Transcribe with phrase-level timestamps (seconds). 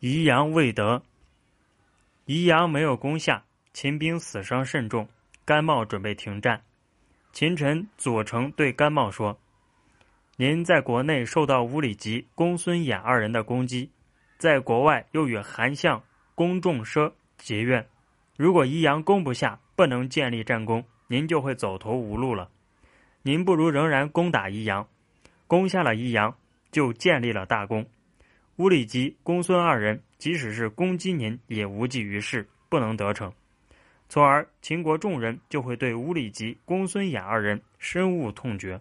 [0.00, 1.02] 宜阳未得。
[2.26, 5.08] 宜阳没有攻下，秦兵死伤甚重，
[5.44, 6.62] 甘茂准备停战。
[7.32, 9.38] 秦臣左丞对甘茂说
[10.36, 13.90] ：“您在国内受到乌里吉、公孙衍二人的攻击，
[14.36, 16.02] 在国外又与韩相
[16.34, 17.86] 公仲奢结怨，
[18.36, 22.50] 如果宜阳攻不下，不能建立战功，您就会走投无路了。
[23.22, 24.86] 您不如仍然攻打宜阳，
[25.46, 26.36] 攻下了宜阳，
[26.70, 27.86] 就建立了大功。”
[28.56, 33.30] 乌里吉、公孙二人，即使是攻击您，也无济于事，不能得逞。
[34.08, 38.80] 从而秦国众人就会对乌里吉、公孙衍二人深恶痛绝。